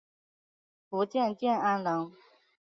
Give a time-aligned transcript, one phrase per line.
[0.89, 2.11] 福建建安人。